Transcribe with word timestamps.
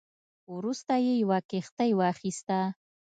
وروسته 0.55 0.93
یې 1.05 1.13
یوه 1.23 1.39
کښتۍ 1.49 1.91
واخیسته. 1.99 2.59